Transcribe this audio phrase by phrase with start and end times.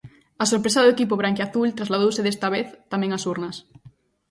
[0.43, 3.57] A sorpresa do equipo branquiazul trasladouse desta vez tamén ás urnas.